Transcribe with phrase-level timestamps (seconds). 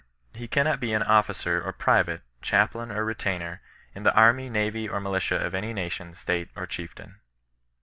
[0.33, 3.59] He cannot be an officer or private^ chaplain or re tainer,
[3.93, 7.19] in the army, navy, or militia of any nation, state, or chieftain.